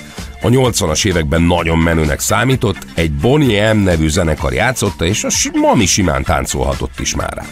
A 0.43 0.47
80-as 0.47 1.05
években 1.05 1.41
nagyon 1.41 1.77
menőnek 1.77 2.19
számított, 2.19 2.77
egy 2.95 3.11
Bonnie 3.11 3.73
M 3.73 3.77
nevű 3.77 4.09
zenekar 4.09 4.53
játszotta, 4.53 5.05
és 5.05 5.23
a 5.23 5.29
mami 5.53 5.85
simán 5.85 6.23
táncolhatott 6.23 6.99
is 6.99 7.15
már. 7.15 7.45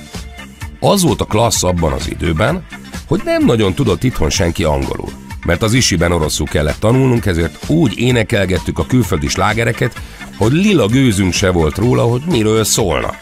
Az 0.79 1.03
volt 1.03 1.21
a 1.21 1.25
klassz 1.25 1.63
abban 1.63 1.91
az 1.91 2.09
időben, 2.09 2.65
hogy 3.07 3.21
nem 3.23 3.45
nagyon 3.45 3.73
tudott 3.73 4.03
itthon 4.03 4.29
senki 4.29 4.63
angolul. 4.63 5.09
Mert 5.45 5.61
az 5.61 5.73
isiben 5.73 6.11
oroszul 6.11 6.47
kellett 6.47 6.79
tanulnunk, 6.79 7.25
ezért 7.25 7.69
úgy 7.69 7.99
énekelgettük 7.99 8.79
a 8.79 8.85
külföldi 8.85 9.27
slágereket, 9.27 10.01
hogy 10.37 10.51
lila 10.51 10.87
gőzünk 10.87 11.33
se 11.33 11.51
volt 11.51 11.77
róla, 11.77 12.03
hogy 12.03 12.21
miről 12.25 12.63
szólnak. 12.63 13.17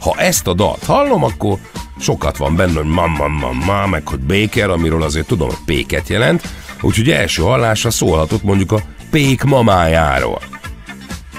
Ha 0.00 0.14
ezt 0.18 0.46
a 0.46 0.54
dalt 0.54 0.84
hallom, 0.84 1.24
akkor 1.24 1.58
sokat 1.98 2.36
van 2.36 2.56
benne, 2.56 2.78
hogy 2.78 2.90
mamma, 2.90 3.28
mamma, 3.28 3.86
meg 3.86 4.08
hogy 4.08 4.20
Baker, 4.20 4.70
amiről 4.70 5.02
azért 5.02 5.26
tudom, 5.26 5.48
hogy 5.48 5.58
péket 5.64 6.08
jelent, 6.08 6.42
úgyhogy 6.80 7.10
első 7.10 7.42
hallásra 7.42 7.90
szólhatott 7.90 8.42
mondjuk 8.42 8.72
a 8.72 8.82
pék 9.10 9.42
mamájáról. 9.42 10.40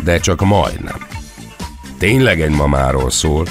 De 0.03 0.19
csak 0.19 0.41
majdnem. 0.41 1.07
Tényleg 1.97 2.41
egy 2.41 2.49
mamáról 2.49 3.09
szól, 3.09 3.45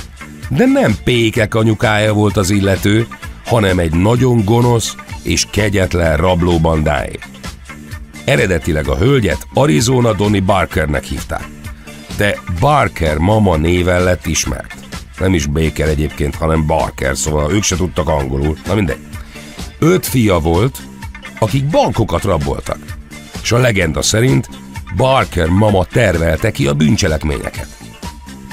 de 0.48 0.64
nem 0.66 0.96
pékek 1.04 1.54
anyukája 1.54 2.12
volt 2.12 2.36
az 2.36 2.50
illető, 2.50 3.06
hanem 3.44 3.78
egy 3.78 3.92
nagyon 3.92 4.44
gonosz 4.44 4.94
és 5.22 5.46
kegyetlen 5.50 6.16
rablóbandáé. 6.16 7.18
Eredetileg 8.24 8.88
a 8.88 8.96
hölgyet 8.96 9.46
Arizona 9.54 10.12
Donny 10.12 10.44
Barkernek 10.44 11.04
hívták, 11.04 11.48
de 12.16 12.38
Barker 12.60 13.16
mama 13.16 13.56
néven 13.56 14.02
lett 14.02 14.26
ismert. 14.26 14.74
Nem 15.18 15.34
is 15.34 15.46
Baker 15.46 15.88
egyébként, 15.88 16.34
hanem 16.34 16.66
Barker, 16.66 17.16
szóval 17.16 17.52
ők 17.52 17.62
se 17.62 17.76
tudtak 17.76 18.08
angolul. 18.08 18.56
Na 18.66 18.74
mindegy. 18.74 18.98
Öt 19.78 20.06
fia 20.06 20.38
volt, 20.38 20.78
akik 21.40 21.66
bankokat 21.66 22.22
raboltak. 22.22 22.78
És 23.42 23.52
a 23.52 23.58
legenda 23.58 24.02
szerint 24.02 24.48
Barker 24.96 25.48
mama 25.48 25.84
tervelte 25.84 26.50
ki 26.50 26.66
a 26.66 26.74
bűncselekményeket. 26.74 27.66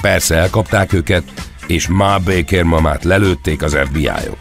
Persze 0.00 0.34
elkapták 0.34 0.92
őket, 0.92 1.22
és 1.66 1.88
Ma 1.88 2.18
Baker 2.24 2.62
mamát 2.62 3.04
lelőtték 3.04 3.62
az 3.62 3.78
FBI-ok. 3.84 4.38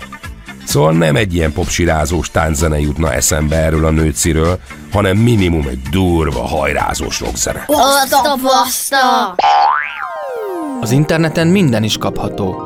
Szóval 0.65 0.91
nem 0.93 1.15
egy 1.15 1.33
ilyen 1.33 1.53
popsirázós 1.53 2.31
tánczene 2.31 2.79
jutna 2.79 3.13
eszembe 3.13 3.55
erről 3.55 3.85
a 3.85 3.89
nőciről, 3.89 4.59
hanem 4.91 5.17
minimum 5.17 5.67
egy 5.67 5.81
durva, 5.81 6.47
hajrázós 6.47 7.19
rockzene. 7.19 7.63
Azt 7.67 8.13
a 8.13 8.35
baszta! 8.41 9.35
Az 10.81 10.91
interneten 10.91 11.47
minden 11.47 11.83
is 11.83 11.97
kapható. 11.97 12.61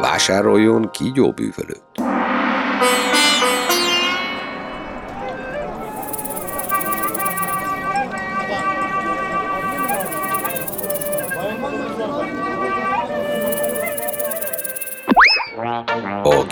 Vásároljon 0.00 0.90
kígyóbűvölőt. 0.92 1.82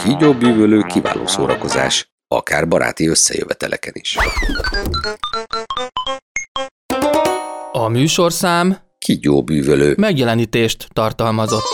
Kígyóbűvölő 0.03 0.83
kiváló 0.83 1.27
szórakozás, 1.27 2.11
akár 2.29 2.69
baráti 2.69 3.09
összejöveteleken 3.09 3.93
is. 3.97 4.17
A 7.73 7.89
műsorszám 7.89 8.77
Kígyóbűvölő 8.99 9.95
megjelenítést 9.99 10.89
tartalmazott. 10.93 11.65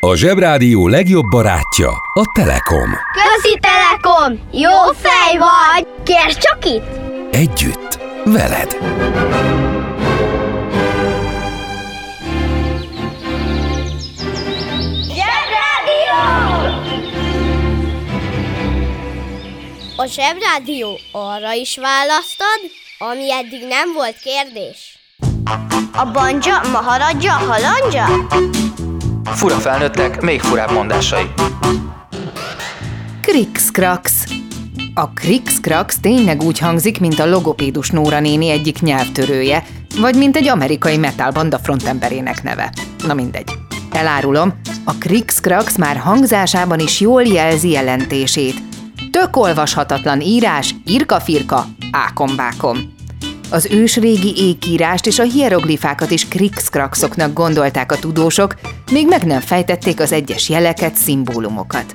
A 0.00 0.14
Zsebrádió 0.14 0.88
legjobb 0.88 1.24
barátja 1.30 1.90
a 2.14 2.32
Telekom. 2.34 2.90
Közi 3.12 3.58
Telekom! 3.60 4.48
Jó 4.52 4.92
fej 4.92 5.38
vagy! 5.38 5.86
Kérd 6.04 6.36
csak 6.38 6.64
itt! 6.64 6.98
Együtt, 7.34 7.98
veled. 8.24 8.76
A 20.00 20.06
Zsebrádió 20.06 20.98
arra 21.12 21.52
is 21.52 21.76
választad, 21.76 22.60
ami 22.98 23.32
eddig 23.32 23.66
nem 23.68 23.92
volt 23.92 24.16
kérdés. 24.18 24.98
A 25.92 26.10
banja, 26.12 26.60
maharadja, 26.72 27.32
halandja? 27.32 28.26
Fura 29.24 29.54
felnőttek, 29.54 30.20
még 30.20 30.40
furább 30.40 30.70
mondásai. 30.70 31.24
Krix-krax. 33.22 34.24
A 34.94 35.12
Krix-krax 35.12 36.00
tényleg 36.00 36.42
úgy 36.42 36.58
hangzik, 36.58 37.00
mint 37.00 37.18
a 37.18 37.26
logopédus 37.26 37.90
Nóra 37.90 38.20
néni 38.20 38.48
egyik 38.48 38.80
nyelvtörője, 38.80 39.64
vagy 39.98 40.14
mint 40.14 40.36
egy 40.36 40.48
amerikai 40.48 40.96
metalbanda 40.96 41.58
frontemberének 41.58 42.42
neve. 42.42 42.72
Na 43.06 43.14
mindegy. 43.14 43.50
Elárulom, 43.92 44.60
a 44.84 44.94
Krix-krax 44.98 45.76
már 45.76 45.96
hangzásában 45.96 46.78
is 46.78 47.00
jól 47.00 47.22
jelzi 47.22 47.70
jelentését. 47.70 48.69
Tök 49.10 49.36
olvashatatlan 49.36 50.20
írás, 50.20 50.74
irka-firka, 50.84 51.66
ákombákom. 51.90 52.78
Az 53.50 53.68
ősrégi 53.70 54.32
ékírást 54.36 55.06
és 55.06 55.18
a 55.18 55.22
hieroglifákat 55.22 56.10
is 56.10 56.28
krix-kraxoknak 56.28 57.32
gondolták 57.32 57.92
a 57.92 57.98
tudósok, 57.98 58.54
még 58.92 59.08
meg 59.08 59.24
nem 59.24 59.40
fejtették 59.40 60.00
az 60.00 60.12
egyes 60.12 60.48
jeleket, 60.48 60.94
szimbólumokat. 60.94 61.92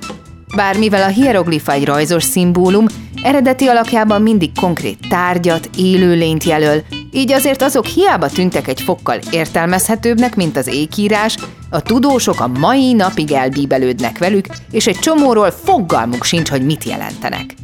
Bár 0.56 0.78
mivel 0.78 1.02
a 1.02 1.12
hieroglifa 1.12 1.72
egy 1.72 1.84
rajzos 1.84 2.24
szimbólum, 2.24 2.86
eredeti 3.22 3.66
alakjában 3.66 4.22
mindig 4.22 4.50
konkrét 4.60 4.98
tárgyat, 5.08 5.70
élőlényt 5.76 6.44
jelöl, 6.44 6.82
így 7.16 7.32
azért 7.32 7.62
azok 7.62 7.86
hiába 7.86 8.28
tűntek 8.28 8.68
egy 8.68 8.80
fokkal 8.80 9.18
értelmezhetőbbnek, 9.30 10.36
mint 10.36 10.56
az 10.56 10.66
ékírás, 10.66 11.36
a 11.70 11.80
tudósok 11.80 12.40
a 12.40 12.46
mai 12.46 12.92
napig 12.92 13.32
elbíbelődnek 13.32 14.18
velük, 14.18 14.46
és 14.70 14.86
egy 14.86 14.98
csomóról 14.98 15.50
fogalmuk 15.50 16.24
sincs, 16.24 16.48
hogy 16.48 16.64
mit 16.64 16.84
jelentenek. 16.84 17.54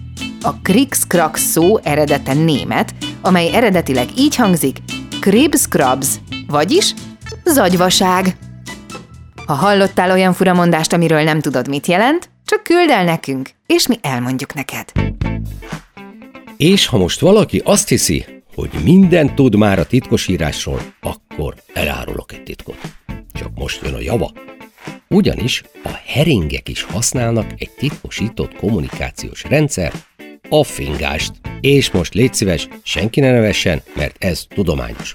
A 0.42 0.54
Krix-Krax 0.62 1.40
szó 1.40 1.78
eredete 1.78 2.34
német, 2.34 2.94
amely 3.20 3.54
eredetileg 3.54 4.08
így 4.18 4.36
hangzik 4.36 4.76
Kribs-Krabs, 5.20 6.06
vagyis 6.46 6.94
zagyvaság. 7.44 8.36
Ha 9.46 9.54
hallottál 9.54 10.10
olyan 10.10 10.32
furamondást, 10.32 10.92
amiről 10.92 11.22
nem 11.22 11.40
tudod, 11.40 11.68
mit 11.68 11.86
jelent, 11.86 12.30
csak 12.44 12.62
küld 12.62 12.90
el 12.90 13.04
nekünk, 13.04 13.50
és 13.66 13.86
mi 13.86 13.98
elmondjuk 14.02 14.54
neked. 14.54 14.92
És 16.56 16.86
ha 16.86 16.98
most 16.98 17.20
valaki 17.20 17.62
azt 17.64 17.88
hiszi, 17.88 18.41
hogy 18.54 18.70
mindent 18.84 19.34
tud 19.34 19.56
már 19.56 19.78
a 19.78 19.86
titkosírásról, 19.86 20.80
akkor 21.00 21.54
elárulok 21.74 22.32
egy 22.32 22.42
titkot. 22.42 22.78
Csak 23.32 23.50
most 23.54 23.82
jön 23.82 23.94
a 23.94 24.00
java. 24.00 24.32
Ugyanis 25.08 25.62
a 25.84 26.00
heringek 26.06 26.68
is 26.68 26.82
használnak 26.82 27.52
egy 27.58 27.70
titkosított 27.70 28.54
kommunikációs 28.54 29.44
rendszer, 29.44 29.92
a 30.48 30.64
fingást. 30.64 31.32
És 31.60 31.90
most 31.90 32.14
légy 32.14 32.34
szíves, 32.34 32.68
senki 32.82 33.20
ne 33.20 33.30
nevessen, 33.30 33.82
mert 33.94 34.24
ez 34.24 34.44
tudományos. 34.54 35.14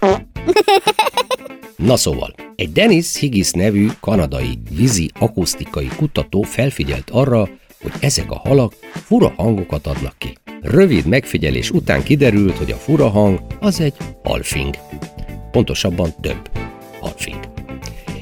Na 1.75 1.97
szóval, 1.97 2.33
egy 2.55 2.71
Dennis 2.71 3.17
Higgis 3.17 3.51
nevű 3.51 3.87
kanadai 3.99 4.59
vízi 4.69 5.11
akusztikai 5.19 5.87
kutató 5.95 6.41
felfigyelt 6.41 7.09
arra, 7.09 7.49
hogy 7.91 8.01
ezek 8.03 8.31
a 8.31 8.41
halak 8.43 8.73
fura 9.05 9.33
hangokat 9.37 9.87
adnak 9.87 10.15
ki. 10.17 10.37
Rövid 10.61 11.05
megfigyelés 11.05 11.71
után 11.71 12.03
kiderült, 12.03 12.57
hogy 12.57 12.71
a 12.71 12.75
fura 12.75 13.09
hang 13.09 13.39
az 13.59 13.79
egy 13.81 13.93
halfing. 14.23 14.75
Pontosabban 15.51 16.13
több 16.21 16.49
halfing. 17.01 17.39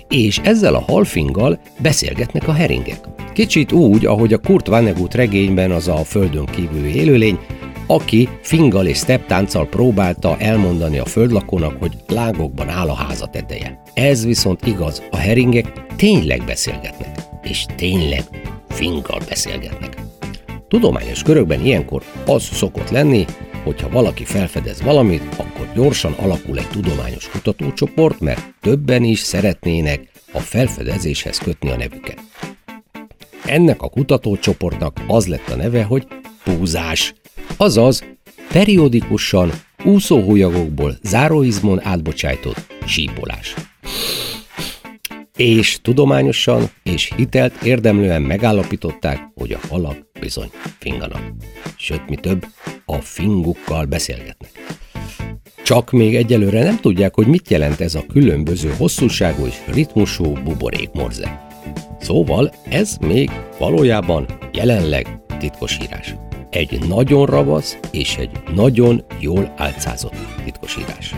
És 0.09 0.39
ezzel 0.43 0.75
a 0.75 0.83
halfinggal 0.87 1.59
beszélgetnek 1.81 2.47
a 2.47 2.53
heringek. 2.53 2.99
Kicsit 3.33 3.71
úgy, 3.71 4.05
ahogy 4.05 4.33
a 4.33 4.37
Kurt 4.37 4.67
Vonnegut 4.67 5.13
regényben 5.13 5.71
az 5.71 5.87
a 5.87 5.95
földön 5.95 6.45
kívüli 6.45 6.95
élőlény, 6.95 7.39
aki 7.87 8.29
fingal 8.41 8.85
és 8.85 8.97
steptánccal 8.97 9.67
próbálta 9.67 10.37
elmondani 10.39 10.97
a 10.97 11.05
földlakónak, 11.05 11.75
hogy 11.79 11.93
lágokban 12.07 12.69
áll 12.69 12.89
a 12.89 12.93
háza 12.93 13.25
teteje. 13.25 13.81
Ez 13.93 14.25
viszont 14.25 14.65
igaz, 14.65 15.03
a 15.11 15.17
heringek 15.17 15.71
tényleg 15.95 16.43
beszélgetnek, 16.45 17.19
és 17.43 17.65
tényleg 17.75 18.23
fingal 18.75 19.19
beszélgetnek. 19.27 19.95
Tudományos 20.67 21.21
körökben 21.21 21.65
ilyenkor 21.65 22.03
az 22.25 22.43
szokott 22.43 22.89
lenni, 22.89 23.25
hogyha 23.63 23.89
valaki 23.89 24.23
felfedez 24.23 24.81
valamit, 24.81 25.23
akkor 25.37 25.69
gyorsan 25.75 26.13
alakul 26.13 26.57
egy 26.57 26.67
tudományos 26.67 27.29
kutatócsoport, 27.29 28.19
mert 28.19 28.53
többen 28.61 29.03
is 29.03 29.19
szeretnének 29.19 30.11
a 30.31 30.39
felfedezéshez 30.39 31.37
kötni 31.37 31.69
a 31.69 31.77
nevüket. 31.77 32.21
Ennek 33.45 33.81
a 33.81 33.89
kutatócsoportnak 33.89 35.01
az 35.07 35.27
lett 35.27 35.49
a 35.49 35.55
neve, 35.55 35.83
hogy 35.83 36.07
púzás, 36.43 37.13
azaz 37.57 38.03
periódikusan 38.51 39.51
úszóhólyagokból 39.83 40.97
záróizmon 41.01 41.85
átbocsájtott 41.85 42.73
sípolás. 42.85 43.53
És 45.35 45.79
tudományosan 45.81 46.69
és 46.83 47.11
hitelt 47.15 47.61
érdemlően 47.63 48.21
megállapították, 48.21 49.19
hogy 49.35 49.51
a 49.51 49.67
halak 49.69 49.97
bizony 50.19 50.49
finganak. 50.79 51.33
Sőt, 51.77 52.09
mi 52.09 52.15
több, 52.15 52.45
a 52.85 52.95
fingukkal 52.95 53.85
beszélgetnek. 53.85 54.51
Csak 55.63 55.91
még 55.91 56.15
egyelőre 56.15 56.63
nem 56.63 56.79
tudják, 56.79 57.15
hogy 57.15 57.27
mit 57.27 57.49
jelent 57.49 57.79
ez 57.79 57.95
a 57.95 58.05
különböző 58.05 58.73
hosszúságú 58.77 59.45
és 59.45 59.55
ritmusú 59.67 60.33
buborékmorze. 60.43 61.47
Szóval 61.99 62.53
ez 62.69 62.97
még 62.97 63.31
valójában 63.59 64.25
jelenleg 64.53 65.19
titkosírás. 65.39 66.15
Egy 66.49 66.87
nagyon 66.87 67.25
ravasz 67.25 67.77
és 67.91 68.15
egy 68.15 68.31
nagyon 68.55 69.05
jól 69.19 69.53
álcázott 69.57 70.15
titkosírás. 70.43 71.15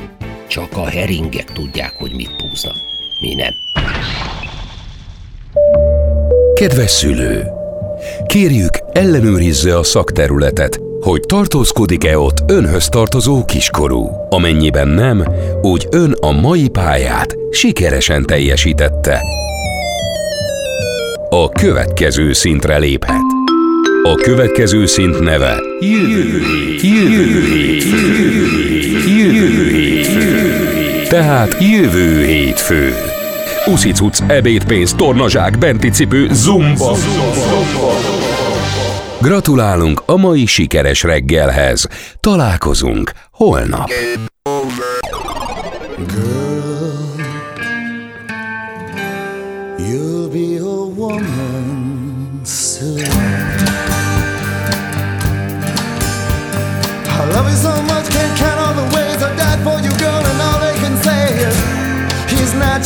Csak 0.47 0.77
a 0.77 0.85
heringek 0.85 1.51
tudják, 1.51 1.91
hogy 1.91 2.11
mit 2.15 2.35
púznak. 2.35 2.96
Mi 3.19 3.35
nem. 3.35 3.53
Kedves 6.53 6.91
szülő! 6.91 7.43
Kérjük, 8.25 8.79
ellenőrizze 8.91 9.77
a 9.77 9.83
szakterületet, 9.83 10.79
hogy 11.01 11.19
tartózkodik-e 11.19 12.19
ott 12.19 12.51
önhöz 12.51 12.87
tartozó 12.87 13.45
kiskorú. 13.45 14.09
Amennyiben 14.29 14.87
nem, 14.87 15.25
úgy 15.61 15.87
ön 15.91 16.11
a 16.11 16.31
mai 16.31 16.67
pályát 16.67 17.35
sikeresen 17.49 18.25
teljesítette. 18.25 19.21
A 21.29 21.49
következő 21.49 22.33
szintre 22.33 22.77
léphet. 22.77 23.21
A 24.03 24.13
következő 24.13 24.85
szint 24.85 25.19
neve 25.19 25.59
Jövő 25.79 26.41
jövő 26.81 27.75
jövő. 27.75 28.36
Tehát 31.09 31.57
jövő 31.59 32.25
hétfő. 32.25 32.93
Uszicuc, 33.65 34.19
ebédpénz, 34.27 34.93
tornazsák, 34.93 35.57
benti 35.57 35.89
cipő, 35.89 36.27
zumba. 36.31 36.95
Gratulálunk 39.21 40.01
a 40.05 40.17
mai 40.17 40.45
sikeres 40.45 41.03
reggelhez. 41.03 41.87
Találkozunk 42.19 43.11
holnap. 43.31 43.89
You'll 45.97 46.46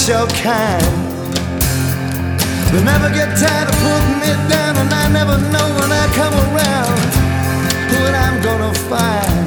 your 0.08 0.26
kind. 0.28 0.84
They 2.72 2.84
never 2.84 3.10
get 3.10 3.38
tired 3.38 3.68
of 3.70 3.76
putting 3.86 4.20
me 4.20 4.32
down, 4.50 4.78
and 4.78 4.92
I 4.92 5.08
never 5.10 5.38
know 5.38 5.68
when 5.80 5.92
I 5.92 6.08
come 6.16 6.34
around 6.34 6.98
what 7.92 8.16
I'm 8.16 8.42
gonna 8.42 8.74
find. 8.90 9.46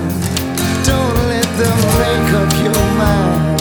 Don't 0.84 1.16
let 1.28 1.48
them 1.58 1.78
make 1.98 2.34
up 2.40 2.52
your 2.62 2.84
mind. 2.98 3.53